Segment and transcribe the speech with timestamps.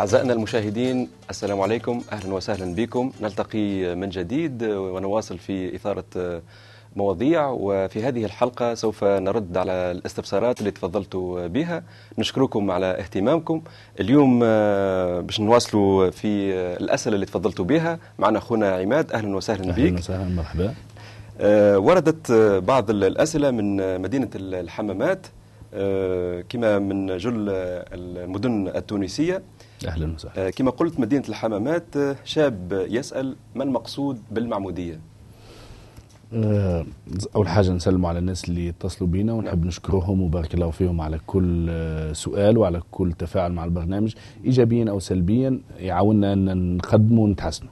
[0.00, 3.12] أعزائنا المشاهدين السلام عليكم أهلا وسهلا بكم.
[3.22, 6.42] نلتقي من جديد ونواصل في إثارة
[6.96, 11.16] مواضيع وفي هذه الحلقة سوف نرد على الاستفسارات اللي تفضلت
[11.50, 11.82] بها.
[12.18, 13.62] نشكركم على اهتمامكم.
[14.00, 19.12] اليوم آه، باش نواصلوا في الأسئلة اللي تفضلتوا بها معنا أخونا عماد.
[19.12, 19.78] أهلا وسهلا بك.
[19.78, 20.74] أهلا وسهلا مرحبا.
[21.40, 22.32] آه، وردت
[22.66, 25.26] بعض الأسئلة من مدينة الحمامات.
[26.48, 29.42] كما من جل المدن التونسية.
[29.86, 30.50] أهلا وسهلا.
[30.50, 31.84] كما قلت مدينة الحمامات
[32.24, 35.00] شاب يسأل ما المقصود بالمعمودية؟
[36.34, 36.86] آه،
[37.36, 41.66] أول حاجة نسلم على الناس اللي اتصلوا بينا ونحب نشكرهم وبارك الله فيهم على كل
[41.70, 44.14] آه، سؤال وعلى كل تفاعل مع البرنامج
[44.44, 47.68] ايجابيا أو سلبيا يعاوننا إن نقدمه ونتحسنه.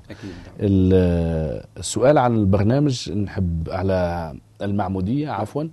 [1.78, 5.64] السؤال عن البرنامج نحب على المعمودية عفوا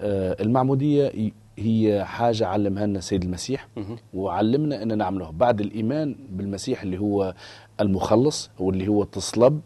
[0.00, 3.68] آه، المعمودية ي- هي حاجة علمها لنا السيد المسيح.
[4.14, 7.34] وعلمنا إن نعمله بعد الإيمان بالمسيح اللي هو
[7.80, 9.60] المخلص واللي هو تصلب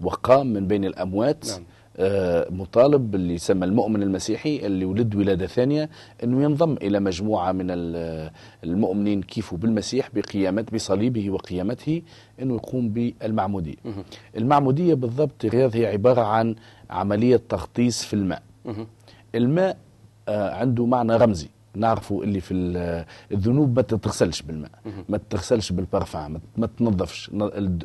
[0.00, 1.62] وقام من بين الأموات نعم.
[1.96, 5.90] آه، مطالب اللي يسمى المؤمن المسيحي اللي ولد ولادة ثانية
[6.24, 8.30] أنه ينضم إلى مجموعة من ال-
[8.64, 12.02] المؤمنين كيفوا بالمسيح بقيامة بصليبه وقيامته
[12.42, 13.74] أنه يقوم بالمعمودية.
[14.36, 16.54] المعمودية بالضبط رياض هي عبارة عن
[16.90, 18.42] عملية تغطيس في الماء.
[19.34, 19.76] الماء
[20.28, 24.70] عنده معنى رمزي نعرفوا اللي في ال- الذنوب ما تتغسلش بالماء.
[25.08, 27.30] ما تغسلش بالبرفان ما- تنظفش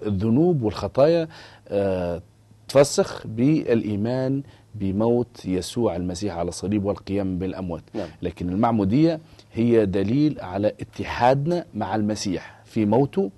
[0.06, 1.28] الذنوب والخطايا
[1.68, 2.22] آه،
[2.68, 4.44] تفسخ بالإيمان
[4.76, 8.08] بموت يسوع المسيح على الصليب والقيام بالأموات نعم.
[8.22, 9.20] لكن المعمودية
[9.54, 13.32] هي دليل على اتحادنا مع المسيح في موته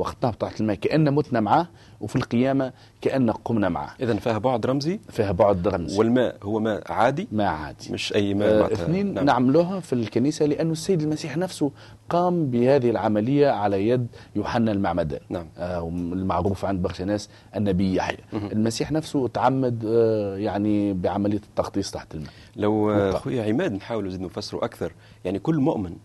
[0.00, 1.68] وقتنا تحت الماء كأن متنا معه
[2.00, 5.98] وفي القيامة كأن قمنا معه إذا فيها بعد رمزي؟ فيها بعد رمزي.
[5.98, 7.92] والماء هو ماء عادي؟ ما عادي.
[7.92, 9.24] مش أي ماء آه، اثنين نعم.
[9.24, 11.70] نعملوها في الكنيسة لأنه السيد المسيح نفسه
[12.08, 14.06] قام بهذه العملية على يد
[14.36, 15.20] يوحنا المعمدان.
[15.28, 15.46] نعم.
[15.58, 18.18] آه، المعروف عند برشا ناس النبي يحيى.
[18.32, 22.30] المسيح نفسه تعمد آه، يعني بعملية التغطيس تحت الماء.
[22.56, 23.18] لو آه، بالطبع.
[23.18, 24.92] خويا عماد نحاول نزيد نفسره أكثر
[25.24, 25.96] يعني كل مؤمن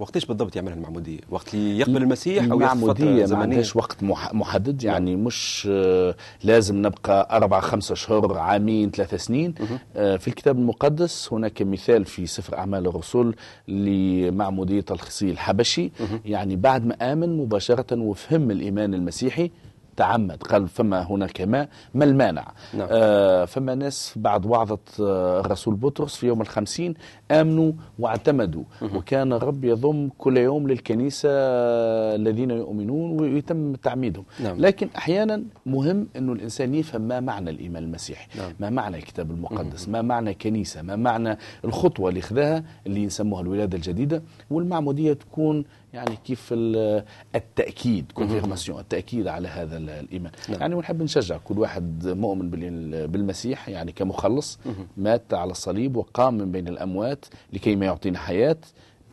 [0.00, 2.44] وقتاش بالضبط يعملها المعمودية؟ وقت اللي يقبل المسيح
[2.74, 8.38] المعمودية فترة ما عندهاش وقت مح- محدد يعني مش آه، لازم نبقى أربع خمسة أشهر
[8.38, 9.54] عامين ثلاثة سنين.
[9.96, 13.34] آه، في الكتاب المقدس هناك مثال في سفر أعمال الرسل
[13.68, 15.90] لمعمودية الخصي الحبشي
[16.24, 19.50] يعني بعد ما آمن مباشرة وفهم الإيمان المسيحي
[19.96, 22.52] تعمد قال فما هناك ماء ما المانع.
[22.74, 22.88] نعم.
[22.90, 26.94] آه فما ناس بعد وعظة آه، الرسول بطرس في يوم الخمسين
[27.30, 28.64] آمنوا واعتمدوا.
[28.94, 34.24] وكان الرب يضم كل يوم للكنيسة آه، الذين يؤمنون ويتم تعميدهم.
[34.40, 34.58] نعم.
[34.60, 38.52] لكن أحيانا مهم أنه الإنسان يفهم ما معنى الإيمان المسيحي نعم.
[38.60, 39.88] ما معنى الكتاب المقدس.
[39.88, 44.22] ما معنى كنيسة ما معنى الخطوة اللي خذاها اللي يسموها الولادة الجديدة.
[44.50, 50.32] والمعمودية تكون يعني كيف ال- التأكيد كونفيرماسيون التأكيد على هذا ال- الإيمان.
[50.48, 50.60] نعم.
[50.60, 54.58] يعني ونحب نشجع كل واحد مؤمن بال- بالمسيح يعني كمخلص
[54.96, 58.56] مات على الصليب وقام من بين الأموات لكي ما يعطينا حياة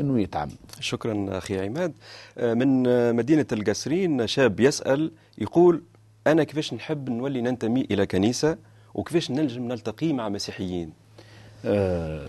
[0.01, 0.55] أنه يتعمد.
[0.79, 1.93] شكرا أخي عماد.
[2.37, 5.83] آه، من آه، مدينة القصرين شاب يسأل يقول
[6.27, 8.57] أنا كيفاش نحب نولي ننتمي إلى كنيسة؟
[8.93, 10.93] وكيفاش نلجم نلتقي مع مسيحيين؟
[11.65, 12.27] آه،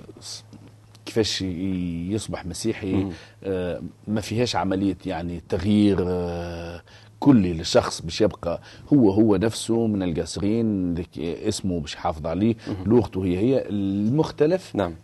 [1.07, 3.11] كيفاش يصبح مسيحي
[3.45, 6.83] آه، ما فيهاش عملية يعني تغيير آه،
[7.21, 8.61] كلي للشخص باش يبقى
[8.93, 12.55] هو هو نفسه من القاسرين ذيك اسمه باش يحافظ عليه.
[12.87, 14.77] لغته هي هي المختلف.
[14.77, 14.95] نعم.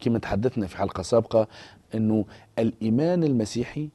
[0.00, 1.48] كما تحدثنا في حلقة سابقة
[1.94, 2.24] أنه
[2.58, 3.88] الإيمان المسيحي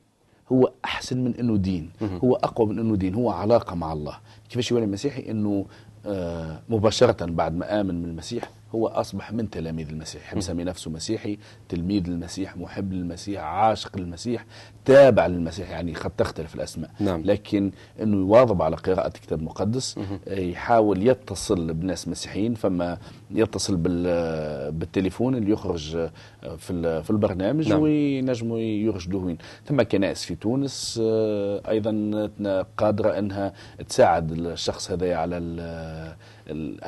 [0.52, 1.89] هو أحسن من أنه دين.
[2.24, 3.16] هو أقوى من أنه دين.
[3.16, 4.18] هو علاقة مع الله.
[4.50, 5.66] كيفاش يولي مسيحي؟ أنه
[6.06, 10.33] آه، مباشرة بعد ما آمن من المسيح هو أصبح من تلاميذ المسيح.
[10.33, 11.38] يسمي نفسه مسيحي
[11.69, 14.45] تلميذ للمسيح محب للمسيح عاشق للمسيح
[14.86, 16.89] تابع للمسيح يعني قد تختلف الأسماء.
[17.00, 17.21] نعم.
[17.25, 17.71] لكن
[18.01, 19.95] إنه يواظب على قراءة الكتاب المقدس
[20.27, 22.98] آه، يحاول يتصل بناس مسيحيين فما
[23.31, 26.12] يتصل بال- بالتليفون اللي يخرج آه،
[26.57, 27.80] في ال- في البرنامج نعم.
[27.81, 32.30] وينجموا يرشدوه وين ثم كنائس في تونس آه، أيضا
[32.77, 33.54] قادرة إنها
[33.89, 35.38] تساعد الشخص هذا على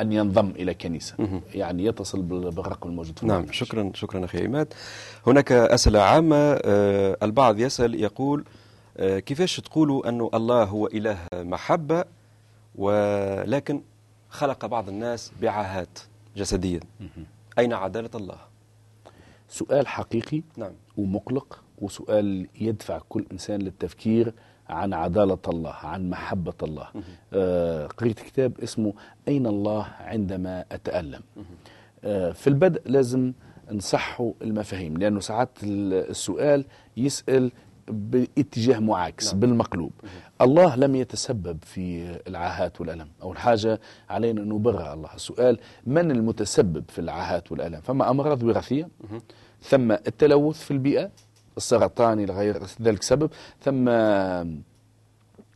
[0.01, 1.41] أن ينضم إلى كنيسة.
[1.53, 3.51] يعني يتصل بال- بالرقم الموجود في نعم.
[3.51, 4.73] شكرا شكرا أخي عماد
[5.27, 6.35] هناك أسئلة عامة
[6.65, 8.43] آه، البعض يسأل يقول
[8.97, 12.03] آه، كيفاش تقولوا أنه الله هو إله محبة
[12.75, 13.81] ولكن
[14.29, 15.99] خلق بعض الناس بعاهات
[16.37, 16.79] جسديا؟
[17.59, 18.35] أين عدالة الله؟
[19.49, 20.71] سؤال حقيقي نعم.
[20.97, 24.33] ومقلق وسؤال يدفع كل إنسان للتفكير.
[24.71, 26.87] عن عدالة الله، عن محبة الله.
[27.33, 28.93] آه قريت كتاب اسمه
[29.27, 31.21] أين الله عندما أتألم.
[32.03, 33.33] آه في البدء لازم
[33.71, 36.65] نصحوا المفاهيم لأنه ساعات ال- السؤال
[36.97, 37.51] يسأل
[37.87, 39.39] باتجاه معاكس نعم.
[39.39, 39.91] بالمقلوب.
[40.41, 43.79] الله لم يتسبب في العاهات والألم أول حاجة
[44.09, 45.09] علينا أن نبرر الله.
[45.15, 48.87] السؤال من المتسبب في العاهات والألم؟ فما أمراض وراثية؟
[49.61, 51.09] ثم التلوث في البيئة؟
[51.57, 53.29] السرطان إلى غير ذلك سبب
[53.61, 53.89] ثم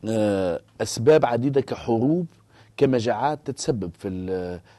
[0.08, 2.26] آه، أسباب عديدة كحروب
[2.76, 4.08] كمجاعات تتسبب في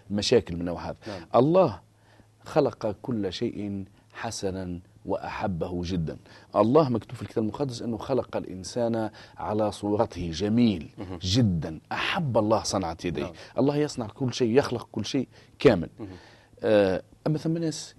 [0.10, 0.98] المشاكل من نوع هذا.
[1.08, 1.22] نعم.
[1.36, 1.80] الله
[2.44, 6.18] خلق كل شيء حسنا وأحبه جدا.
[6.56, 10.32] الله مكتوب في الكتاب المقدس أنه خلق الإنسان على صورته.
[10.32, 10.90] جميل
[11.22, 11.80] جدا.
[11.92, 13.24] أحب الله صنعة يديه.
[13.24, 13.34] نعم.
[13.58, 15.28] الله يصنع كل شيء يخلق كل شيء
[15.60, 15.90] كامل.
[16.64, 17.96] آه، أما ثم ناس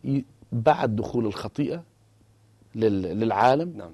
[0.53, 1.82] بعد دخول الخطيئة
[2.75, 3.73] للعالم.
[3.76, 3.91] نعم.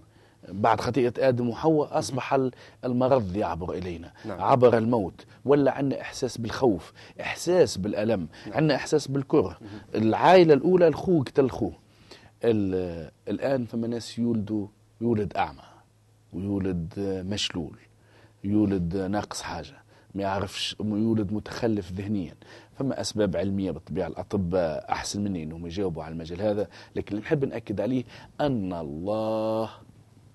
[0.48, 2.50] بعد خطيئة آدم وحواء أصبح ال-
[2.84, 4.12] المرض يعبر إلينا.
[4.24, 4.40] نعم.
[4.40, 5.26] عبر الموت.
[5.44, 9.58] ولا عندنا إحساس بالخوف إحساس بالألم عندنا إحساس بالكره.
[9.94, 11.72] العائلة الأولى الخوه قتل خوه
[12.44, 14.66] ال- الآن فما ناس يولدوا
[15.00, 15.62] يولد أعمى
[16.32, 16.92] ويولد
[17.30, 17.76] مشلول
[18.44, 19.74] يولد ناقص حاجة.
[20.14, 22.34] ما يعرفش يولد متخلف ذهنيا.
[22.78, 27.80] فما أسباب علمية بالطبيعة الأطباء أحسن مني أنهم يجاوبوا على المجال هذا لكن نحب نأكد
[27.80, 28.04] عليه
[28.40, 29.70] أن الله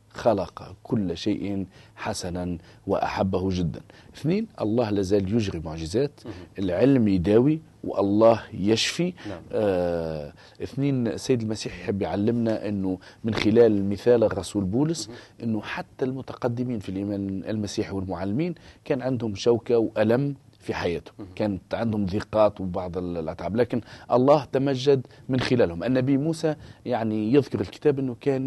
[0.10, 1.66] خلق كل شيء
[1.96, 3.82] حسنا وأحبه جدا.
[4.16, 6.22] اثنين الله لازال يجري معجزات.
[6.60, 9.14] العلم يداوي والله يشفي.
[9.30, 9.42] نعم.
[9.52, 10.34] آه
[10.64, 15.10] اثنين السيد المسيح يحب يعلمنا أنه من خلال مثال الرسول بولس
[15.44, 18.56] أنه حتى المتقدمين في الإيمان المسيحي والمعلمين
[18.86, 20.36] كان عندهم شوكة وألم.
[20.60, 23.56] في حياتهم كانت عندهم ضيقات وبعض الأتعاب.
[23.56, 25.84] لكن الله تمجد من خلالهم.
[25.84, 28.46] النبي موسى يعني يذكر الكتاب أنه كان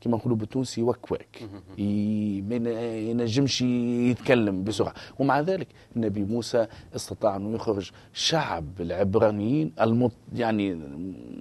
[0.00, 1.42] كما نقولوا بالتونسي وكواك.
[1.78, 2.66] ما ين-
[3.10, 4.94] ينجمش يتكلم بسرعة.
[5.18, 5.66] ومع ذلك
[5.96, 6.66] النبي موسى
[6.96, 10.80] استطاع أنه يخرج شعب العبرانيين المط يعني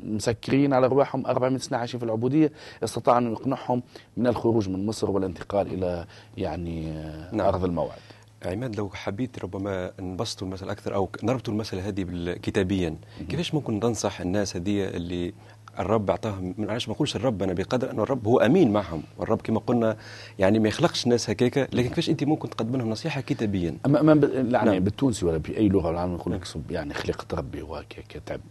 [0.04, 2.52] مسكرين على أرواحهم 400 سنة عايشين في العبودية
[2.84, 3.84] استطاع أنه يقنعهم
[4.18, 6.06] من الخروج من مصر والانتقال إلى
[6.38, 6.94] يعني.
[7.32, 7.48] نعم.
[7.48, 8.00] أرض الموعد.
[8.48, 12.04] عماد لو حبيت ربما نبسطوا المسألة أكثر أو نربطوا المسألة هذه
[12.42, 12.96] كتابيا
[13.30, 15.34] كيفاش ممكن ننصح الناس هذه اللي
[15.80, 19.42] الرب أعطاهم من علاش ما نقولش الرب أنا بقدر انه الرب هو أمين معهم والرب
[19.42, 19.98] كما قلنا
[20.40, 24.14] يعني ما يخلقش ناس هكاك لكن كيفاش أنت ممكن تقدم لهم نصيحة كتابيا اما أما
[24.14, 24.24] ب-
[24.54, 24.80] يعني نعم.
[24.80, 28.42] بالتونسي ولا بأي لغة العالم يقول لك يعني خلقت ربي هو كتاب.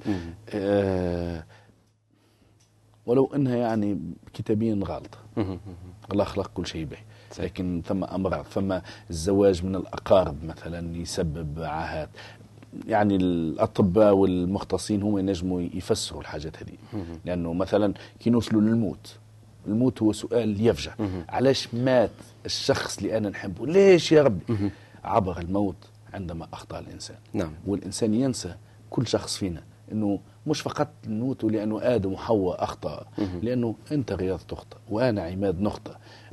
[0.50, 1.44] آه
[3.06, 3.98] ولو إنها يعني
[4.34, 5.18] كتابيا غلطه.
[6.12, 6.96] الله خلق كل شيء به.
[7.38, 8.78] لكن ثم امراض ثم
[9.10, 12.08] الزواج من الأقارب مثلا يسبب عاهات
[12.88, 17.02] يعني الأطباء والمختصين هم ينجموا يفسروا الحاجات هذه.
[17.24, 19.16] لأنه مثلا كي نوصلوا للموت
[19.66, 20.92] الموت هو سؤال يفجع
[21.28, 22.10] علاش مات
[22.46, 24.70] الشخص اللي أنا نحبه؟ ليش يا ربي؟
[25.04, 25.76] عبر الموت
[26.14, 27.16] عندما أخطأ الإنسان.
[27.34, 27.52] نعم.
[27.66, 28.54] والإنسان ينسى
[28.90, 29.62] كل شخص فينا
[29.92, 33.06] أنه مش فقط نموت لأنه آدم وحواء أخطأ
[33.42, 35.66] لأنه أنت رياض تخطأ وأنا عماد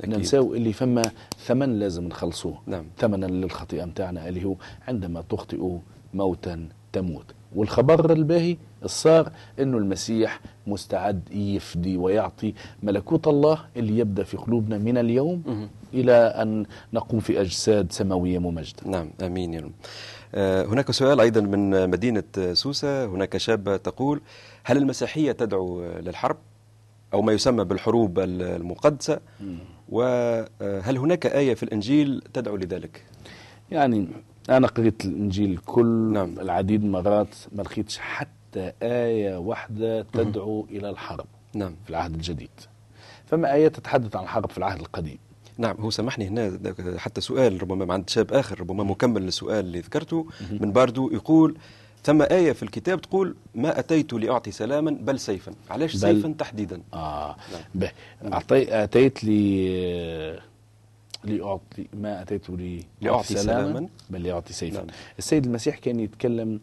[0.00, 0.14] أكيد.
[0.14, 1.02] ننساو اللي فما
[1.38, 2.58] ثمن لازم نخلصوه.
[2.66, 2.84] نعم.
[2.98, 4.54] ثمنا للخطيئة متاعنا اللي هو
[4.88, 5.78] عندما تخطئ
[6.14, 7.24] موتا تموت.
[7.54, 14.98] والخبر الباهي الصار إنه المسيح مستعد يفدي ويعطي ملكوت الله اللي يبدأ في قلوبنا من
[14.98, 18.82] اليوم إلى أن نقوم في أجساد سماوية ممجدة.
[18.86, 19.72] نعم آمين يا رب.
[20.36, 22.22] هناك سؤال أيضا من مدينة
[22.52, 23.04] سوسة.
[23.04, 24.20] هناك شابه تقول
[24.64, 26.36] هل المسيحية تدعو للحرب
[27.14, 29.20] أو ما يسمى بالحروب المقدسة؟
[29.88, 33.04] وهل هناك آية في الإنجيل تدعو لذلك؟
[33.70, 34.08] يعني
[34.50, 36.40] أنا قريت الإنجيل كل نعم.
[36.40, 41.74] العديد من المرات ما لقيتش حتى آية واحدة تدعو إلى الحرب نعم.
[41.84, 42.50] في العهد الجديد.
[43.26, 45.18] فما ايات تتحدث عن الحرب في العهد القديم.
[45.58, 46.58] نعم هو سامحني هنا
[46.96, 51.56] حتى سؤال ربما عند شاب آخر ربما مكمل للسؤال اللي ذكرته من باردو يقول
[52.02, 57.36] ثم آية في الكتاب تقول ما أتيت لأعطي سلاما بل سيفا علاش سيفا تحديدا آه
[57.74, 58.32] نعم.
[58.32, 60.40] أعطي أتيت لي
[61.24, 63.88] لأعطي ما أتيت لي لأعطي سلاما.
[64.10, 64.86] بل لأعطي سيفا نعم.
[65.18, 66.60] السيد المسيح كان يتكلم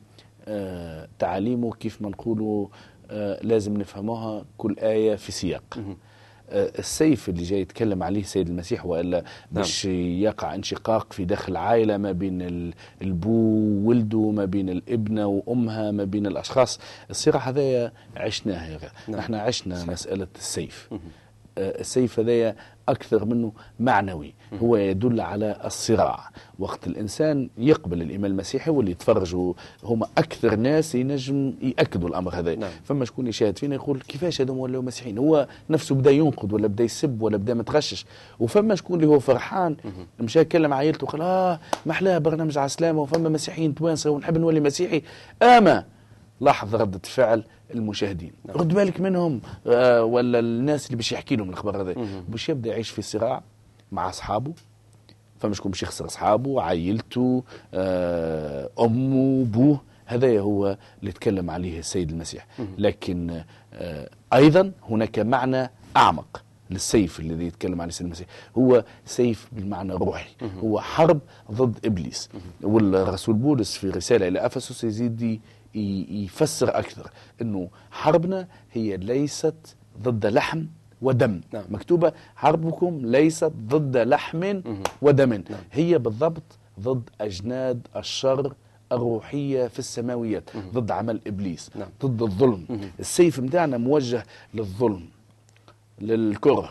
[0.47, 2.67] آه تعاليمه كيف ما نقولوا
[3.11, 5.63] آه لازم نفهموها كل آية في سياق.
[5.77, 5.95] آه
[6.51, 12.11] السيف اللي جاي يتكلم عليه السيد المسيح وإلا باش يقع انشقاق في داخل العائله ما
[12.11, 13.29] بين ال- البو
[13.85, 16.79] وولده ما بين الابنة وأمها ما بين الأشخاص
[17.09, 17.91] الصراع هذايا
[18.77, 18.91] غير.
[19.07, 19.19] نعم.
[19.19, 19.85] نحن عشنا.
[19.85, 20.89] مسألة السيف
[21.57, 22.55] السيف هذايا
[22.89, 24.33] أكثر منه معنوي.
[24.63, 26.29] هو يدل على الصراع.
[26.59, 29.53] وقت الإنسان يقبل الإيمان المسيحي واللي يتفرجوا
[29.83, 32.55] هم أكثر ناس ينجم يأكدوا الأمر هذا.
[32.55, 32.69] نعم.
[32.83, 36.83] فما شكون يشاهد فينا يقول كيفاش هذوما ولاو مسيحيين؟ هو نفسه بدا ينقد ولا بدا
[36.83, 38.05] يسب ولا بدا متغشش.
[38.39, 39.75] وفما شكون اللي هو فرحان
[40.19, 45.01] مشى كلم عائلته قال آه محلاه برنامج على السلامة وفما مسيحيين توانسة ونحب نولي مسيحي.
[45.43, 45.85] أما
[46.41, 47.43] لاحظ ردة فعل
[47.73, 48.31] المشاهدين.
[48.49, 51.95] رد بالك منهم آه ولا الناس اللي باش يحكي لهم الاخبار هذا.
[52.29, 53.43] باش يبدأ يعيش في صراع
[53.91, 54.53] مع أصحابه.
[55.39, 57.43] فما شكون باش يخسر أصحابه عائلته
[57.73, 62.47] آه أمه بوه هذا هو اللي تكلم عليه السيد المسيح.
[62.77, 63.43] لكن
[63.73, 68.27] آه أيضا هناك معنى أعمق للسيف الذي يتكلم عليه السيد المسيح.
[68.57, 70.29] هو سيف بالمعنى الروحي
[70.63, 71.19] هو حرب
[71.51, 72.29] ضد إبليس.
[72.63, 75.41] والرسول بولس في رسالة إلى أفسس يزيد
[75.75, 77.11] يفسر أكثر
[77.41, 80.65] إنه حربنا هي ليست ضد لحم
[81.01, 81.41] ودم.
[81.53, 81.63] نعم.
[81.69, 84.61] مكتوبة حربكم ليست ضد لحم
[85.01, 85.43] ودم.
[85.71, 86.43] هي بالضبط
[86.79, 88.53] ضد أجناد الشر
[88.91, 91.89] الروحية في السماويات ضد عمل إبليس نعم.
[92.05, 92.91] ضد الظلم.
[92.99, 94.23] السيف متاعنا موجه
[94.53, 95.05] للظلم
[96.01, 96.69] للكره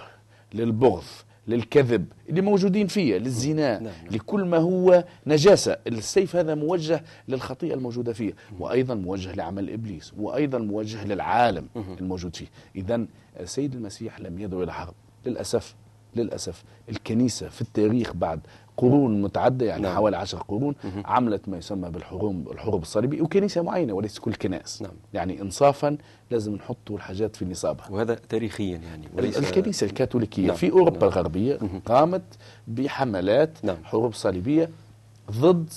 [0.55, 1.05] للبغض
[1.49, 4.07] للكذب اللي موجودين فيه للزنا نعم، نعم.
[4.11, 5.77] لكل ما هو نجاسة.
[5.87, 11.67] السيف هذا موجه للخطيئة الموجودة فيه وأيضا موجه لعمل إبليس وأيضا موجه للعالم
[12.01, 12.47] الموجود فيه.
[12.77, 13.07] إذا
[13.41, 14.95] السيد المسيح لم يدعو إلى حرب
[15.27, 15.75] للأسف
[16.17, 18.41] للأسف الكنيسة في التاريخ بعد
[18.77, 19.95] قرون متعدة يعني نعم.
[19.95, 20.75] حوالي عشر قرون
[21.05, 24.93] عملت ما يسمى بالحروب الحروب الصليبية وكنيسة معينة وليس كل الكنائس نعم.
[25.15, 25.97] يعني إنصافا
[26.31, 30.57] لازم نحطوا الحاجات في نصابها وهذا تاريخيا يعني وليس الكنيسة الكاثوليكية نعم.
[30.57, 31.09] في أوروبا نعم.
[31.09, 32.23] الغربية قامت
[32.69, 33.77] بحملات نعم.
[33.85, 34.69] حروب صليبية
[35.31, 35.69] ضد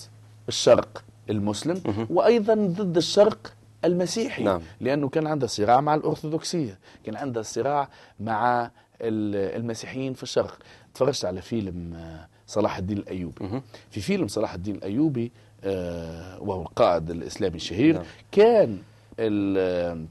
[0.47, 3.53] الشرق المسلم وأيضا ضد الشرق
[3.85, 4.61] المسيحي نعم.
[4.81, 8.63] لأنه كان عندها صراع مع الأرثوذكسية كان عندها صراع مع
[9.01, 10.57] ال- المسيحيين في الشرق
[10.93, 13.61] تفرجت على فيلم آه، صلاح الدين الأيوبي مهم.
[13.89, 15.31] في فيلم صلاح الدين الأيوبي
[15.63, 18.03] آه، وهو القائد الإسلامي الشهير نعم.
[18.31, 18.77] كان
[19.19, 20.05] ال-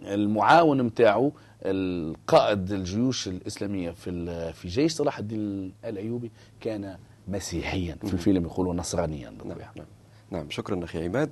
[0.00, 1.32] المعاون متاعه
[1.62, 6.96] القائد الجيوش الإسلامية في في جيش صلاح الدين الأيوبي كان
[7.28, 9.86] مسيحيا في الفيلم يقولوا نصرانيا بالطبيعة نعم نعم
[10.48, 11.30] شكرا أخي عماد.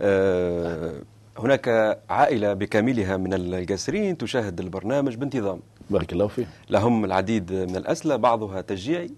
[0.00, 1.02] آه
[1.38, 5.60] هناك عائلة بكاملها من الجاسرين تشاهد البرنامج بانتظام.
[5.90, 9.10] بارك الله فيهم لهم العديد من الاسئله بعضها تشجيعي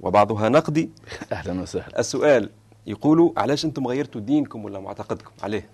[0.00, 0.90] وبعضها نقدي.
[1.32, 1.98] أهلا وسهلا.
[2.00, 2.50] السؤال
[2.86, 5.68] يقولوا علاش أنتم غيرتوا دينكم ولا معتقدكم؟ عليه.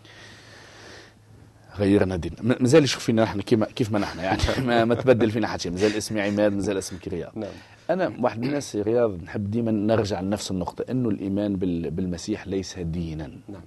[1.78, 4.40] غيرنا دين مازال يشوف فينا نحن كيما كيف ما نحن يعني.
[4.66, 7.50] ما, ما تبدل فينا حتى شيء مازال اسمي عماد مازال اسمك رياض نعم.
[7.90, 12.46] أنا واحد من الناس يا رياض نحب ديما نرجع لنفس النقطة إنه الإيمان بال- بالمسيح
[12.46, 13.26] ليس دينا.
[13.48, 13.62] نعم.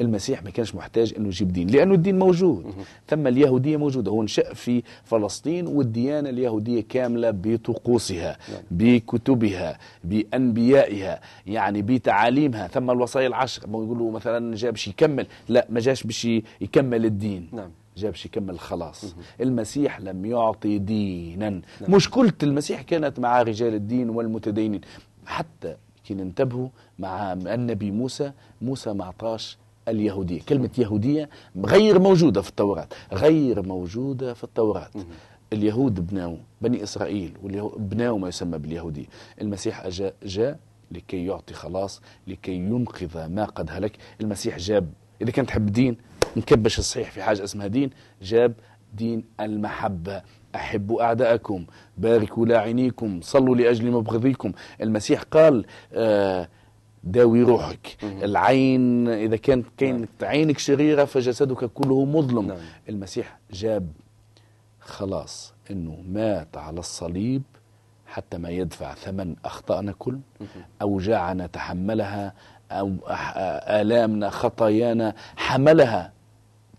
[0.00, 2.74] المسيح ما كانش محتاج إنه يجيب دين لأنه الدين موجود.
[3.08, 8.36] ثم اليهودية موجودة هو نشا في فلسطين والديانة اليهودية كاملة بطقوسها
[8.70, 12.68] بكتبها بأنبيائها يعني بتعاليمها.
[12.68, 16.24] ثم الوصايا العشر ما يقولوا مثلا جاء باش يكمل لا ما جاش باش
[16.60, 17.48] يكمل الدين.
[17.52, 17.70] نعم.
[17.96, 21.60] جاء باش يكمل الخلاص المسيح لم يعطي دينا.
[21.88, 24.80] مش كل المسيح كانت مع رجال الدين والمتدينين.
[25.26, 30.40] حتى كي ننتبهوا مع النبي موسى موسى ما عطاش اليهودية.
[30.48, 31.30] كلمة يهودية
[31.64, 32.88] غير موجودة في التوراة.
[33.12, 34.90] غير موجودة في التوراة.
[35.52, 37.32] اليهود بناوا بني إسرائيل
[37.76, 39.06] بناوا ما يسمى باليهودية.
[39.40, 40.58] المسيح أجا جاء
[40.90, 43.96] لكي يعطي خلاص لكي ينقذ ما قد هلك.
[44.20, 44.88] المسيح جاب
[45.22, 45.96] إذا كنت تحب دين
[46.36, 47.90] نكبش الصحيح في حاجة اسمها دين
[48.22, 48.52] جاب
[48.94, 50.22] دين المحبة.
[50.54, 51.66] أحبوا أعداءكم
[51.98, 54.52] باركوا لاعنيكم صلوا لأجل مبغضيكم.
[54.82, 56.48] المسيح قال آه
[57.04, 57.96] داوي روحك.
[58.02, 62.46] العين إذا كانت كانت عينك شريرة فجسدك كله مظلم.
[62.46, 62.56] نعم.
[62.88, 63.88] المسيح جاب
[64.80, 67.42] خلاص إنه مات على الصليب
[68.06, 70.18] حتى ما يدفع ثمن اخطائنا كل.
[70.82, 72.34] أوجاعنا تحملها
[72.70, 73.36] أو أح-
[73.70, 76.12] آلامنا خطايانا حملها.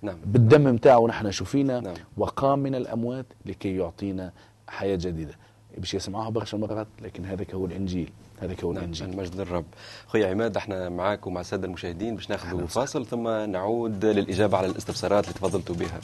[0.02, 0.18] نعم.
[0.26, 1.96] بالدم متاعه نحن شفينا نعم.
[2.18, 4.32] وقام من الأموات لكي يعطينا
[4.68, 5.38] حياة جديدة.
[5.78, 8.12] باش يسمعوها برشا مرات لكن هذاك هو الإنجيل.
[8.40, 9.10] هذاك هو نعم الإنجيل.
[9.10, 9.66] المجد للرب.
[10.08, 12.68] خويا عماد إحنا معاك ومع السادة المشاهدين باش ناخذ.
[12.68, 16.00] فاصل ثم نعود للإجابة على الاستفسارات اللي تفضلتوا بها.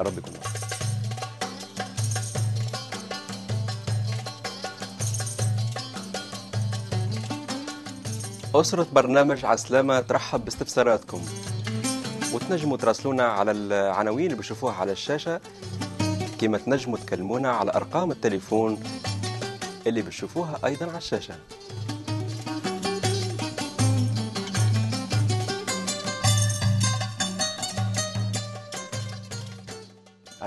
[0.00, 0.44] الرب يكون معك.
[8.54, 11.20] أسرة برنامج عسلامة ترحب باستفساراتكم.
[12.34, 15.40] وتنجموا تراسلونا على العناوين اللي بتشوفوها على الشاشة
[16.40, 18.80] كما تنجموا تكلمونا على أرقام التليفون
[19.86, 21.34] اللي بتشوفوها أيضا على الشاشة.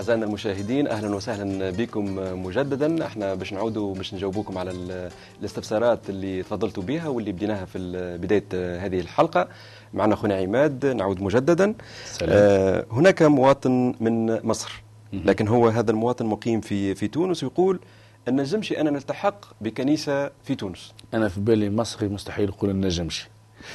[0.07, 3.05] أعزائنا المشاهدين أهلا وسهلا بكم مجددا.
[3.05, 7.79] إحنا باش نعودوا باش نجاوبوكم على ال- الاستفسارات اللي تفضلتوا بها واللي بديناها في
[8.21, 9.47] بداية هذه الحلقة.
[9.93, 11.73] معنا أخونا عماد نعود مجددا.
[12.05, 12.29] سلام.
[12.33, 14.83] آه، هناك مواطن من مصر
[15.13, 17.79] لكن هو هذا المواطن مقيم في في تونس ويقول
[18.27, 20.93] أن نجمش أنا نلتحق بكنيسة في تونس.
[21.13, 23.27] أنا في بالي مصري مستحيل يقول النجمش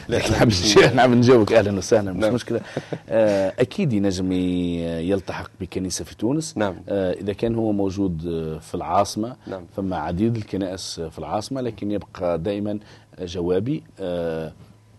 [0.08, 2.34] لا، مش- نحب نجاوبك أهلا وسهلا مش نعم.
[2.34, 2.60] مشكلة
[3.08, 6.74] آه، أكيد ينجم يلتحق بكنيسة في تونس نعم.
[6.88, 9.64] آه، إذا كان هو موجود آه، في العاصمة نعم.
[9.76, 12.78] فما عديد الكنائس في العاصمة لكن يبقى دائما
[13.20, 14.52] جوابي آه،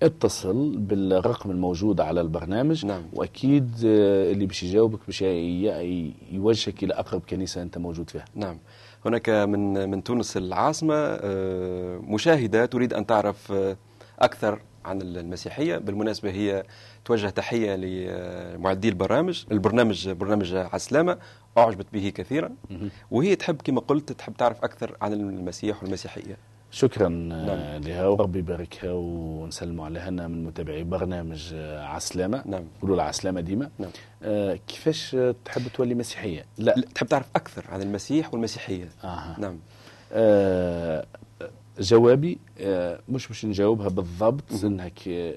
[0.03, 3.01] اتصل بالرقم الموجود على البرنامج نعم.
[3.13, 5.21] وأكيد اللي باش يجاوبك باش
[6.31, 8.57] يوجهك إلى أقرب كنيسة أنت موجود فيها نعم
[9.05, 13.53] هناك من من تونس العاصمة آه، مشاهدة تريد أن تعرف
[14.19, 15.77] أكثر عن المسيحية.
[15.77, 16.63] بالمناسبة هي
[17.05, 21.17] توجه تحية لمعدي البرامج البرنامج برنامج عسلامة.
[21.57, 22.51] أعجبت به كثيرا.
[23.11, 26.37] وهي تحب كما قلت تحب تعرف أكثر عن المسيح والمسيحية.
[26.71, 27.49] شكرا نعم.
[27.49, 28.07] آه، لها.
[28.07, 30.07] وربي يباركها ونسلموا عليها.
[30.07, 32.43] أنا من متابعي برنامج آه، عسلامة.
[32.45, 32.63] نعم.
[32.77, 33.69] يقولوا لها عسلامة ديما.
[33.79, 33.89] نعم.
[34.23, 36.73] آه، كيفاش تحب تولي مسيحية؟ لا.
[36.77, 38.89] لا، تحب تعرف أكثر عن المسيح والمسيحية.
[39.03, 39.39] آه.
[39.39, 39.59] نعم.
[40.11, 41.05] آه،
[41.79, 45.35] جوابي آه، مش باش نجاوبها بالضبط انها ك-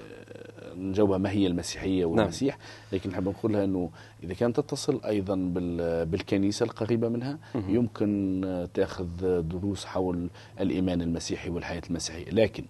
[0.77, 2.57] نجاوبها ما هي المسيحية والمسيح
[2.91, 3.89] لكن نحب نقولها إنه
[4.23, 10.27] إذا كانت تتصل أيضا بال- بالكنيسة القريبة منها يمكن آه، تأخذ دروس حول
[10.59, 12.29] الإيمان المسيحي والحياة المسيحية.
[12.31, 12.65] لكن.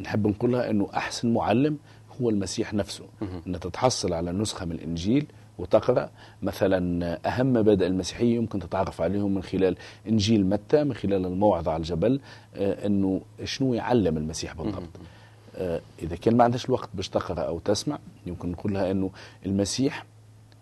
[0.00, 1.78] نحب نقولها إنه أحسن معلم
[2.20, 3.04] هو المسيح نفسه.
[3.46, 5.26] ان تتحصل على نسخة من الإنجيل
[5.58, 6.10] وتقرأ.
[6.42, 9.76] مثلا أهم مبادئ المسيحيه يمكن تتعرف عليهم من خلال
[10.08, 12.20] إنجيل متى من خلال الموعظة على الجبل
[12.56, 14.88] آه، إنه شنو يعلم المسيح بالضبط.
[15.56, 19.10] آه، إذا كان ما عندش الوقت باش تقرأ أو تسمع يمكن نقول لها إنه
[19.46, 20.04] المسيح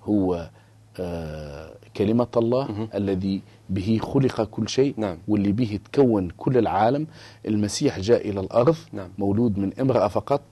[0.04, 0.50] هو
[1.00, 5.18] آه، كلمة الله الذي به خلق كل شيء نعم.
[5.28, 7.06] واللي به تكون كل العالم.
[7.46, 9.08] المسيح جاء إلى الأرض نعم.
[9.18, 10.42] مولود من امرأة فقط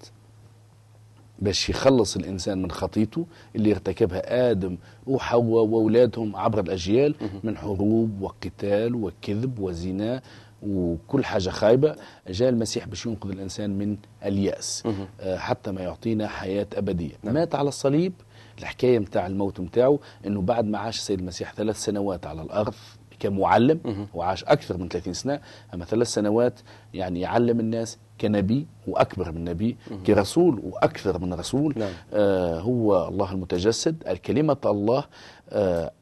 [1.44, 3.26] باش يخلص الإنسان من خطيته
[3.57, 4.76] اللي ارتكبها آدم
[5.07, 10.22] وحواء وأولادهم عبر الأجيال من حروب وقتال وكذب وزنا
[10.62, 11.96] وكل حاجة خايبة.
[12.28, 14.83] جاء المسيح باش ينقذ الإنسان من اليأس
[15.20, 17.12] آه، حتى ما يعطينا حياة أبدية.
[17.22, 17.35] نعم.
[17.35, 18.12] مات على الصليب
[18.59, 22.74] الحكاية متاع الموت متاعه أنه بعد ما عاش السيد المسيح ثلاث سنوات على الأرض
[23.20, 25.40] كمعلم وعاش أكثر من 30 سنة.
[25.74, 26.61] أما ثلاث سنوات
[26.94, 31.74] يعني يعلم الناس كنبي وأكبر من نبي كرسول وأكثر من رسول.
[31.77, 31.92] نعم.
[32.12, 35.05] آه هو الله المتجسد الكلمة الله
[35.50, 35.92] آه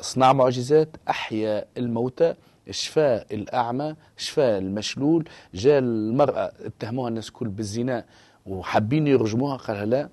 [0.00, 2.34] صنع معجزات أحيا الموتى
[2.70, 5.28] شفاء الأعمى شفاء المشلول.
[5.54, 8.04] جاء المرأة اتهموها الناس كل بالزنا
[8.46, 10.08] وحابين يرجموها قالها لا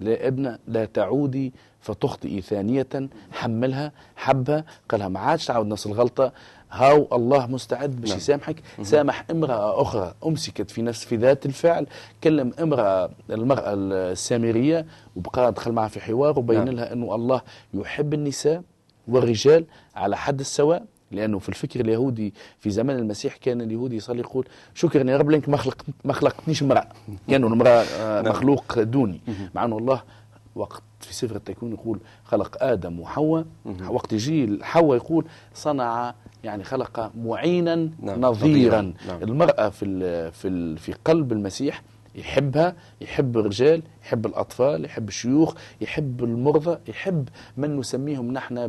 [0.00, 2.86] لا ابنة لا تعودي فتخطئي ثانية
[3.32, 6.32] حملها حبها قالها ما عادش تعاود نفس الغلطة.
[6.70, 8.18] هاو الله مستعد باش نعم.
[8.18, 8.56] يسامحك.
[8.82, 11.86] سامح امرأة أخرى أمسكت في نفس في ذات الفعل.
[12.24, 14.86] كلم امرأة المرأة السامرية
[15.16, 16.74] وبقى دخل معها في حوار وبين نعم.
[16.74, 17.40] لها أنه الله
[17.74, 18.62] يحب النساء
[19.08, 19.64] والرجال
[19.96, 25.10] على حد السواء لأنه في الفكر اليهودي في زمن المسيح كان اليهودي يصلي يقول شكرا
[25.10, 25.58] يا رب لانك ما
[26.04, 26.88] ما خلقتنيش امرأة.
[27.28, 28.32] كانوا المراه آه، نعم.
[28.32, 29.20] مخلوق دوني.
[29.54, 30.02] مع أنه الله
[30.54, 33.44] وقت في سفر التكوين يقول خلق آدم وحواء.
[33.88, 38.80] وقت يجي حواء يقول صنع يعني خلق معينا نعم، نظيرا.
[39.08, 39.22] نعم.
[39.22, 41.82] المرأة في ال في ال في قلب المسيح
[42.14, 48.66] يحبها يحب الرجال يحب الأطفال يحب الشيوخ يحب المرضى يحب من نسميهم نحن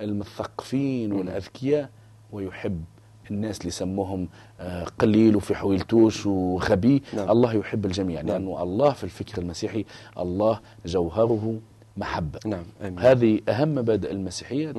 [0.00, 1.90] بالمثقفين والأذكياء
[2.32, 2.84] ويحب
[3.30, 4.28] الناس اللي سموهم
[4.60, 7.30] آه، قليل وفي حويلتوش وغبي نعم.
[7.30, 8.28] الله يحب الجميع نعم.
[8.30, 9.84] لأنه الله في الفكر المسيحي
[10.18, 11.58] الله جوهره
[11.96, 12.38] محبة.
[12.46, 12.98] نعم آمين.
[12.98, 14.74] هذه أهم مبادئ المسيحية.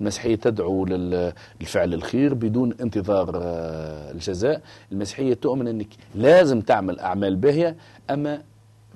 [0.00, 4.62] المسيحية تدعو لل- للفعل الخير بدون انتظار آه، الجزاء.
[4.92, 7.76] المسيحية تؤمن أنك لازم تعمل أعمال باهية
[8.10, 8.42] أما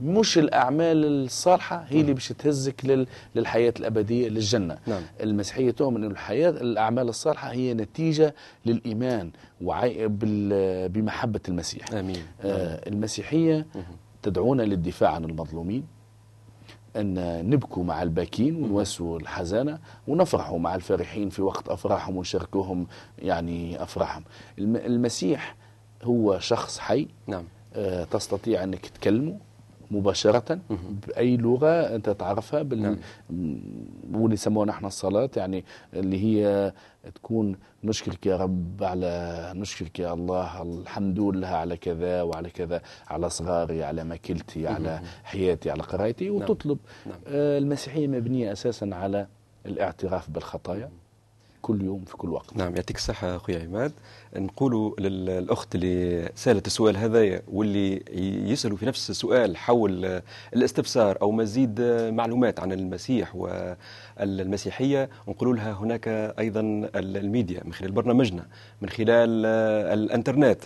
[0.02, 4.78] مش الأعمال الصالحة هي اللي باش تهزك لل- للحياة الأبدية للجنة.
[4.86, 5.02] نعم.
[5.20, 8.34] المسيحية تؤمن أن الحياة الأعمال الصالحة هي نتيجة
[8.66, 9.30] للإيمان
[10.88, 11.92] بمحبة المسيح.
[11.92, 12.22] آمين.
[12.42, 13.66] آه، المسيحية
[14.22, 15.84] تدعونا للدفاع عن المظلومين
[16.96, 17.14] أن
[17.50, 19.78] نبكوا مع الباكين ونواسوا الحزانة
[20.08, 22.86] ونفرحوا مع الفرحين في وقت أفراحهم ونشاركوهم
[23.18, 24.24] يعني أفراحهم.
[24.58, 25.56] الم- المسيح
[26.02, 27.08] هو شخص حي.
[27.26, 27.44] نعم.
[27.74, 29.38] آه، تستطيع أنك تكلمه.
[29.90, 30.58] مباشرة
[31.06, 32.82] بأي لغة أنت تعرفها بال...
[32.82, 32.96] نعم.
[34.12, 36.72] واللي يسموها نحن الصلاة يعني اللي هي
[37.14, 43.30] تكون نشكرك يا رب على نشكرك يا الله الحمد لله على كذا وعلى كذا على
[43.30, 47.16] صغاري على ماكلتي على حياتي على قرايتي وتطلب نعم.
[47.26, 49.26] آه، المسيحية مبنية أساسا على
[49.66, 50.90] الاعتراف بالخطايا
[51.62, 52.56] كل يوم في كل وقت.
[52.56, 53.92] نعم يعطيك الصحة أخويا عماد.
[54.36, 58.02] نقولوا للأخت اللي سألت السؤال هذايا واللي
[58.52, 60.20] يسألوا في نفس السؤال حول
[60.56, 66.60] الاستفسار أو مزيد معلومات عن المسيح والمسيحية نقول لها هناك أيضا
[66.94, 68.46] الميديا من خلال برنامجنا
[68.82, 69.46] من خلال
[69.98, 70.62] الإنترنت.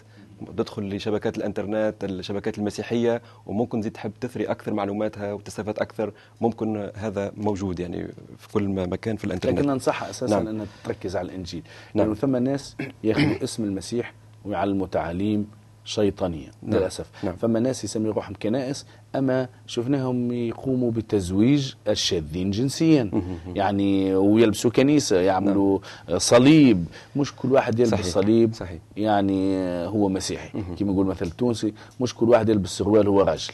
[0.57, 7.33] تدخل لشبكات الإنترنت الشبكات المسيحية وممكن تزيد تحب تثري أكثر معلوماتها وتستفاد أكثر ممكن هذا
[7.37, 10.49] موجود يعني في كل مكان في الإنترنت لكن ننصحها أساسا نعم.
[10.49, 11.63] انها تركز على الإنجيل
[11.95, 12.07] نعم.
[12.07, 15.60] لأنه ثم ناس ياخذوا اسم المسيح ويعلموا تعاليم
[15.95, 16.79] شيطانية نعم.
[16.81, 17.07] للأسف.
[17.25, 17.37] نعم.
[17.37, 23.11] فما ناس يسمي روحهم كنائس أما شفناهم يقوموا بتزويج الشاذين جنسيا.
[23.55, 25.79] يعني ويلبسوا كنيسة يعملوا
[26.17, 26.85] صليب.
[27.17, 28.07] مش كل واحد يلبس صحيح.
[28.07, 28.79] صليب صحيح.
[28.97, 30.51] يعني هو مسيحي.
[30.79, 33.53] كما يقول مثل التونسي مش كل واحد يلبس سروال هو راجل.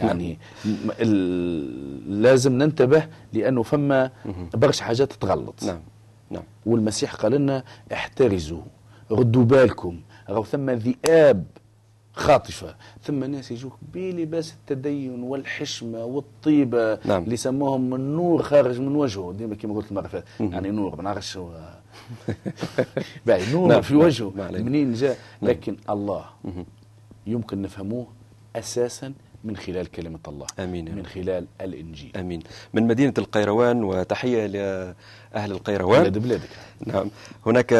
[0.00, 0.68] يعني م-
[1.00, 4.10] ال- لازم ننتبه لأنه فما
[4.54, 5.80] برشا حاجات تتغلط نعم
[6.30, 6.42] نعم.
[6.66, 8.62] والمسيح قال لنا احترزوا
[9.10, 10.00] ردوا بالكم.
[10.28, 11.44] راهو ثم ذئاب.
[12.18, 12.74] خاطفة.
[13.02, 17.24] ثم ناس يجوك بلباس التدين والحشمة والطيبة نعم.
[17.24, 19.32] اللي سموهم النور خارج من وجهه.
[19.38, 20.26] ديما كما قلت المرة فاتت.
[20.40, 21.50] يعني نور ما نعرفش هو
[23.26, 24.32] باهي نور نعم، في نعم، وجهه.
[24.38, 24.64] علينا.
[24.64, 25.50] منين جاء؟ نعم.
[25.50, 26.24] لكن الله
[27.26, 28.06] يمكن نفهموه
[28.56, 29.12] أساسا
[29.44, 31.06] من خلال كلمة الله آمين يا من.
[31.06, 32.12] خلال الإنجيل.
[32.16, 32.40] آمين.
[32.74, 36.00] من مدينة القيروان وتحية لاهل القيروان.
[36.00, 36.48] بلاد بلادك.
[36.86, 37.10] نعم.
[37.46, 37.72] هناك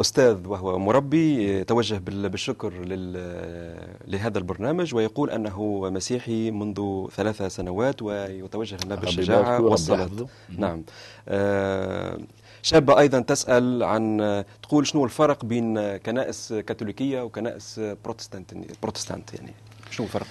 [0.00, 8.02] أستاذ وهو مربي توجه بال- بالشكر لل- لهذا البرنامج ويقول أنه مسيحي منذ ثلاث سنوات
[8.02, 10.10] ويتوجه لنا بالشجاعة والصلاة.
[10.58, 10.82] نعم.
[11.28, 12.18] آه،
[12.62, 19.52] شابة أيضا تسأل عن تقول شنو الفرق بين كنائس كاثوليكية وكنائس بروتستانت بروتستانت يعني؟
[19.90, 20.26] شنو الفرق؟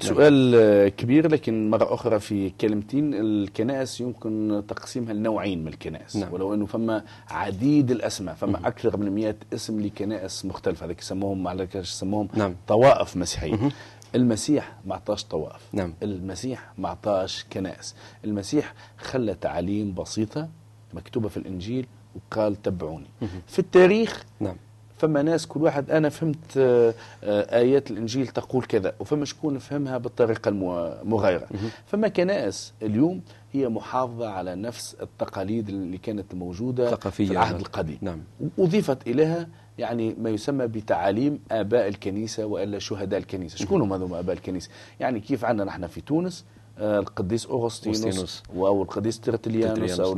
[0.00, 3.14] سؤال كبير لكن مرة أخرى في كلمتين.
[3.14, 6.32] الكنائس يمكن تقسيمها لنوعين من الكنائس نعم.
[6.32, 10.86] ولو أنه فما عديد الأسماء فما أكثر من 100 اسم لكنائس مختلفة.
[10.86, 12.56] هذيك يسموهم على يسموهم نعم.
[12.68, 13.70] طوائف مسيحية.
[14.14, 15.62] المسيح ما عطاش طوائف.
[15.72, 15.94] نعم.
[16.02, 17.94] المسيح ما عطاش كنائس.
[18.24, 20.48] المسيح خلى تعاليم بسيطة
[20.94, 23.06] مكتوبة في الإنجيل وقال تبعوني.
[23.46, 24.56] في التاريخ نعم.
[24.96, 29.98] فما ناس كل واحد أنا فهمت آه، آه، آيات الإنجيل تقول كذا وفما شكون فهمها
[29.98, 31.46] بالطريقة المغايره
[31.86, 33.20] فما كنائس اليوم
[33.52, 37.26] هي محافظة على نفس التقاليد اللي كانت موجودة ثقافية.
[37.26, 37.98] في العهد القديم.
[38.00, 38.20] نعم.
[38.58, 43.56] اضيفت إليها يعني ما يسمى بتعاليم آباء الكنيسة وإلا شهداء الكنيسة.
[43.56, 46.44] شكون هم هذوما آباء الكنيسة؟ يعني كيف عندنا نحن في تونس
[46.78, 48.42] آه، القديس اوغسطينوس.
[48.54, 50.14] أو القديس ترتليانوس أو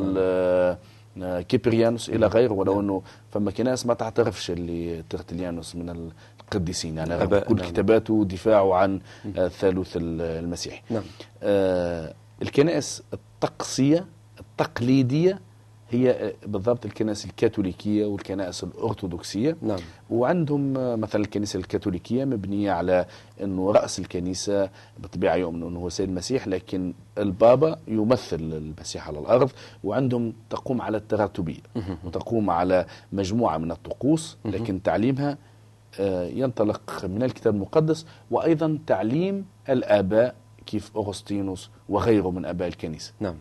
[1.19, 1.29] نعم.
[1.29, 3.03] آه، كيبريانوس إلى غيره ولو إنه
[3.33, 7.67] فما كنائس ما تعترفش اللي ترتليانوس من القديسين يعني رغم كل نعم.
[7.71, 9.01] كتاباته دفاعه عن
[9.39, 11.03] آه، الثالوث ال- المسيحي نعم.
[11.43, 14.07] آه، الكنائس التقصيه
[14.41, 15.41] التقليدية
[15.91, 19.57] هي آه، بالضبط الكنائس الكاثوليكية والكنائس الأرثوذكسية.
[19.63, 19.79] نعم.
[20.11, 23.07] وعندهم آه، مثلا الكنيسة الكاثوليكية مبنية على
[23.43, 29.51] إنه رأس الكنيسة بالطبيعة يؤمن إنه هو سيد المسيح لكن البابا يمثل المسيح على الأرض
[29.85, 31.61] وعندهم تقوم على التراتبية.
[32.05, 35.39] وتقوم على مجموعة من الطقوس لكن تعليمها
[36.01, 40.35] آه، ينطلق من الكتاب المقدس وأيضا تعليم الآباء
[40.67, 43.13] كيف أغسطينوس وغيره من آباء الكنيسة.
[43.21, 43.35] نعم.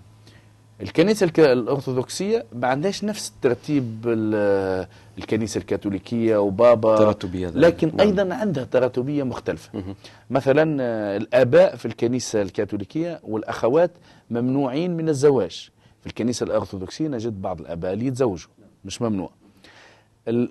[0.82, 4.88] الكنيسة الك- الأرثوذكسية ما عندهاش نفس الترتيب ال-
[5.18, 7.48] الكنيسة الكاثوليكية وبابا تراتبية.
[7.50, 8.00] لكن نعم.
[8.08, 9.84] أيضا عندها تراتبية مختلفة
[10.30, 13.92] مثلا آه، الآباء في الكنيسة الكاثوليكية والأخوات
[14.30, 15.70] ممنوعين من الزواج
[16.02, 18.50] في الكنيسة الأرثوذكسية نجد بعض الآباء اللي يتزوجوا
[18.86, 19.30] مش ممنوع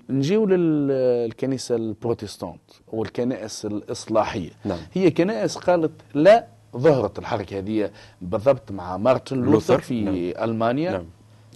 [0.09, 4.77] نجيو للكنيسة البروتستانت والكنائس الإصلاحية نعم.
[4.93, 6.45] هي كنائس قالت لا
[6.77, 10.15] ظهرت الحركة هذه بالضبط مع مارتن لوثر، في نعم.
[10.49, 11.05] ألمانيا نعم.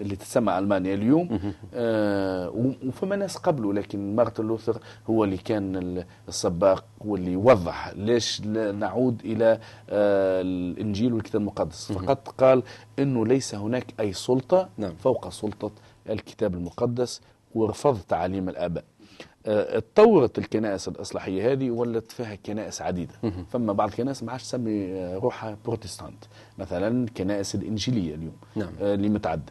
[0.01, 2.49] اللي تسمى ألمانيا اليوم آه
[2.87, 4.77] وفما ناس قبله لكن مارتن لوثر
[5.09, 8.41] هو اللي كان ال- السباق واللي وضح ليش
[8.73, 12.63] نعود إلى آه الإنجيل والكتاب المقدس فقط قال
[12.99, 14.95] أنه ليس هناك أي سلطة نعم.
[14.95, 15.71] فوق سلطة
[16.09, 17.21] الكتاب المقدس
[17.55, 18.83] ورفض تعاليم الآباء
[19.45, 23.13] اتطورت الكنائس الإصلاحية هذه ولت فيها كنائس عديدة.
[23.51, 26.23] فما بعض الكنائس ما عادش تسمي آه، روحها بروتستانت.
[26.57, 28.73] مثلا الكنائس الإنجيلية اليوم نعم.
[28.81, 29.49] آه، اللي متعدد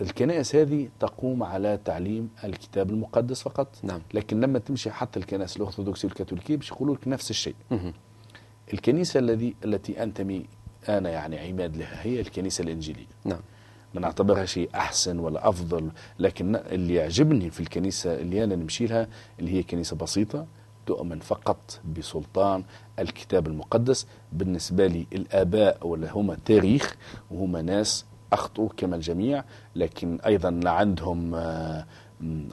[0.00, 3.68] الكنائس هذه تقوم على تعليم الكتاب المقدس فقط.
[3.82, 4.00] نعم.
[4.14, 7.54] لكن لما تمشي حتى الكنائس الأرثوذكسية والكاثوليكية باش يقولوا لك نفس الشيء.
[8.72, 10.46] الكنيسة الذي التي أنتمي
[10.88, 13.06] أنا يعني عماد لها هي الكنيسة الإنجيلية.
[13.24, 13.40] نعم.
[13.94, 19.08] ما نعتبرها شيء أحسن ولا أفضل لكن اللي يعجبني في الكنيسة اللي أنا نمشي لها
[19.40, 20.46] اللي هي كنيسة بسيطة
[20.86, 22.64] تؤمن فقط بسلطان
[22.98, 24.06] الكتاب المقدس.
[24.32, 26.96] بالنسبة لي الآباء ولا هما تاريخ
[27.30, 29.44] وهما ناس اخطوا كما الجميع
[29.76, 31.86] لكن أيضا لا عندهم آه،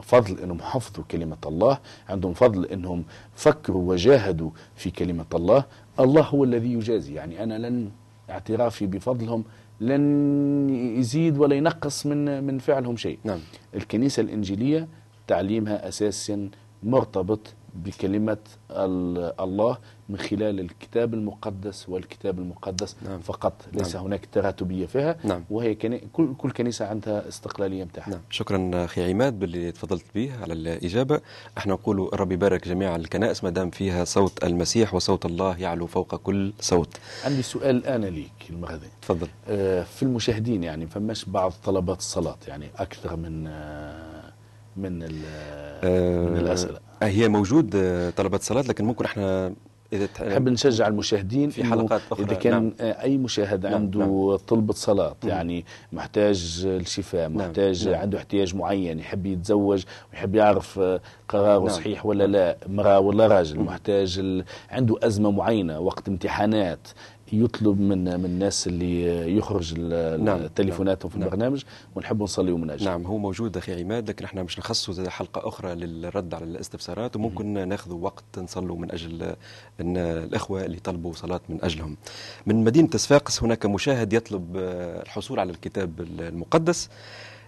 [0.01, 1.77] فضل إنهم حفظوا كلمة الله
[2.09, 3.03] عندهم فضل إنهم
[3.35, 5.63] فكروا وجاهدوا في كلمة الله.
[5.99, 7.91] الله هو الذي يجازي يعني أنا لن
[8.29, 9.43] اعترافي بفضلهم
[9.81, 13.39] لن يزيد ولا ينقص من من فعلهم شيء نعم.
[13.75, 14.87] الكنيسة الإنجيلية
[15.27, 16.49] تعليمها أساسا
[16.83, 18.37] مرتبط بكلمة
[18.71, 19.77] ال- الله
[20.09, 23.19] من خلال الكتاب المقدس والكتاب المقدس نعم.
[23.19, 23.53] فقط.
[23.73, 24.05] ليس نعم.
[24.05, 25.17] هناك تراتبية فيها.
[25.23, 25.43] نعم.
[25.49, 26.01] وهي كني...
[26.13, 28.19] كل كل كنيسة عندها استقلالية متاعها نعم.
[28.29, 31.21] شكرا أخي عماد باللي تفضلت به على الإجابة.
[31.57, 33.43] أحنا نقول ربي يبارك جميع الكنائس.
[33.43, 36.97] ما دام فيها صوت المسيح وصوت الله يعلو فوق كل صوت.
[37.25, 39.27] عندي سؤال الآن ليك هذه تفضل.
[39.47, 44.31] آه، في المشاهدين يعني فماش بعض طلبات الصلاة يعني أكثر من آه،
[44.77, 46.77] من ال- من الأسئلة.
[46.77, 49.53] آه، هي موجود آه، طلبات صلاة لكن ممكن إحنا
[49.93, 52.73] إذا نحب نشجع المشاهدين في حلقات أخرى، إذا كان نعم.
[52.79, 54.35] آه، أي مشاهد نعم، عنده نعم.
[54.35, 55.29] طلبة صلاة مم.
[55.29, 58.01] يعني محتاج الشفاء نعم، محتاج نعم.
[58.01, 59.83] عنده احتياج معين يحب يتزوج
[60.13, 61.69] ويحب يعرف آه، قراره نعم.
[61.69, 64.43] صحيح ولا لا امرأة ولا راجل محتاج ال...
[64.69, 66.87] عنده أزمة معينة وقت امتحانات
[67.33, 69.03] يطلب من من الناس اللي
[69.37, 69.79] يخرج
[70.19, 71.27] نعم، تليفوناتهم في نعم.
[71.27, 71.63] البرنامج
[71.95, 75.47] ونحب نصلي من أجله نعم هو موجود أخي عماد لكن إحنا مش نخصص زي حلقة
[75.47, 79.35] أخرى للرد على الاستفسارات وممكن ناخذ وقت نصلوا من أجل
[79.81, 81.97] إن الإخوة اللي طلبوا صلاة من أجلهم.
[82.45, 84.57] من مدينة صفاقس هناك مشاهد يطلب
[85.03, 86.89] الحصول على الكتاب المقدس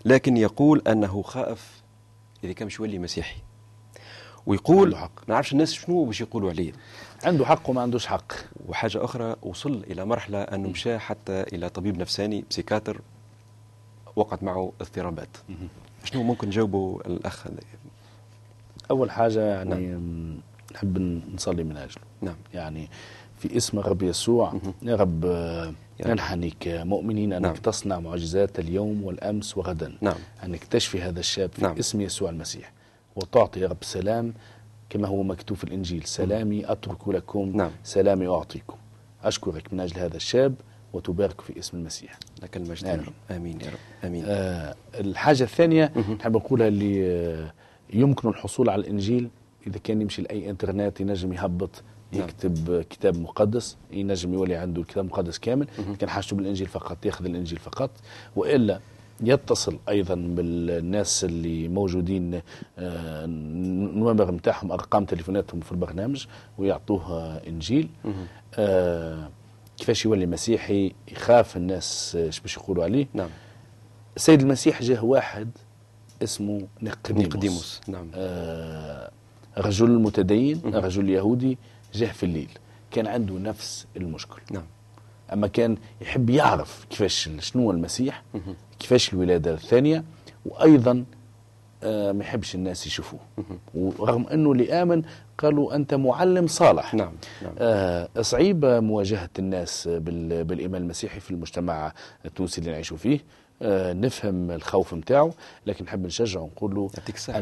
[0.06, 1.82] لكن يقول أنه خائف
[2.44, 3.42] إذا كان مش يولي مسيحي.
[4.46, 4.92] ويقول.
[4.92, 6.72] ما نعرفش الناس شنو باش يقولوا عليه
[7.24, 8.34] عنده حق وما عندوش حق
[8.68, 13.02] وحاجة أخرى وصل إلى مرحلة أنه مشى حتى إلى طبيب نفساني بسيكاتر
[14.16, 15.38] وقعت معه اضطرابات.
[16.04, 17.60] شنو ممكن نجاوبوا الأخ هذا؟
[18.92, 19.98] أول حاجة يعني
[20.74, 20.98] نحب
[21.36, 22.90] نصلي من أجله نعم يعني
[23.40, 26.12] في اسم يسوع يا رب آه، يا رب.
[26.12, 27.56] ننحني كمؤمنين أنك نعم.
[27.56, 31.78] تصنع معجزات اليوم والأمس وغدا نعم أنك تشفي هذا الشاب في نعم.
[31.78, 32.72] اسم يسوع المسيح
[33.16, 34.34] وتعطي يا رب سلام
[34.92, 36.04] كما هو مكتوب في الإنجيل.
[36.04, 37.72] سلامي أترك لكم نعم.
[37.84, 38.78] سلامي أعطيكم.
[39.24, 40.56] أشكرك من أجل هذا الشاب
[40.94, 42.20] وتبارك في اسم المسيح.
[42.44, 42.86] لك المجد.
[42.88, 43.06] آمين.
[43.32, 44.08] آمين يا رب.
[44.08, 44.24] آمين.
[44.28, 47.54] آه الحاجة الثانية نحب نقولها اللي آه،
[47.94, 49.30] يمكن الحصول على الإنجيل
[49.68, 52.24] إذا كان يمشي لأي إنترنت ينجم يهبط نعم.
[52.24, 55.68] يكتب آه، كتاب مقدس ينجم يولي عنده الكتاب المقدس كامل.
[56.00, 57.90] كان حاجته بالإنجيل فقط ياخذ الإنجيل فقط.
[58.36, 58.80] وإلا
[59.22, 62.34] يتصل أيضا بالناس اللي موجودين
[62.80, 66.26] آه، النمر نتاعهم أرقام تليفوناتهم في البرنامج
[66.58, 67.90] ويعطوه آه، انجيل
[68.56, 69.30] آه،
[69.78, 73.30] كيفاش يولي مسيحي يخاف الناس آه، إيش باش يقولوا عليه؟ نعم.
[74.16, 75.50] السيد المسيح جاه واحد
[76.24, 78.08] اسمه نقديموس, نقديموس نعم.
[78.16, 79.12] آه
[79.58, 81.58] رجل متدين رجل يهودي
[81.94, 82.50] جاه في الليل.
[82.92, 84.42] كان عنده نفس المشكل.
[84.52, 84.64] نعم.
[85.34, 88.24] أما كان يحب يعرف كيفاش شنو المسيح
[88.80, 90.04] كيفاش الولادة الثانية
[90.46, 91.06] وأيضا
[91.84, 93.20] آه ما يحبش الناس يشوفوه.
[93.76, 95.02] ورغم إنه اللي آمن
[95.38, 96.94] قالوا أنت معلم صالح.
[96.94, 97.14] نعم
[97.44, 97.54] نعم.
[97.60, 101.94] آه صعيب مواجهة الناس بال- بالإيمان المسيحي في المجتمع
[102.26, 103.20] التونسي اللي نعيشوا فيه.
[103.62, 105.32] آه نفهم الخوف نتاعو
[105.68, 106.90] لكن نحب نشجعه ونقول له.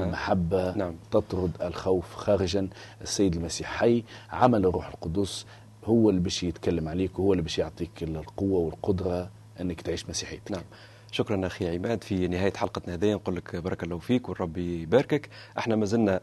[0.05, 0.95] المحبة نعم.
[1.11, 2.67] تطرد الخوف خارجا.
[3.01, 5.45] السيد المسيح حي عمل الروح القدس
[5.85, 9.29] هو اللي باش يتكلم عليك وهو اللي باش يعطيك القوة والقدرة
[9.61, 10.51] إنك تعيش مسيحيتك.
[10.51, 10.63] نعم.
[11.11, 13.13] شكرا أخي عماد في نهاية حلقتنا هذه.
[13.13, 15.29] نقول لك بارك الله فيك والرب يباركك.
[15.57, 16.21] إحنا ما زلنا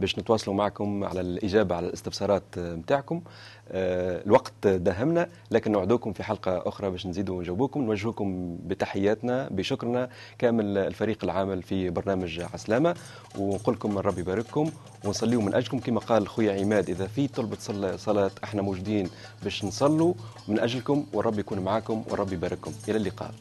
[0.00, 3.20] باش نتواصلوا معكم على الإجابة على الاستفسارات نتاعكم
[3.68, 10.78] آه، الوقت داهمنا لكن نوعدوكم في حلقة أخرى باش نزيدوا نجاوبوكم نوجهكم بتحياتنا بشكرنا كامل
[10.78, 12.94] الفريق العامل في برنامج عسلامة.
[13.38, 14.70] ونقول لكم الرب يبارككم
[15.04, 15.78] ونصليوا من أجلكم.
[15.78, 17.56] كما قال خويا عماد إذا في طلبة
[17.96, 19.10] صلاة- إحنا موجودين
[19.42, 20.14] باش نصلوا
[20.48, 22.72] من أجلكم والرب يكون معكم والرب يبارككم.
[22.88, 23.34] إلى اللقاء.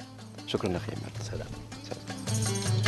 [0.47, 1.11] شكرا أخي عماد.
[1.23, 1.47] سلام.
[1.83, 2.82] سلام.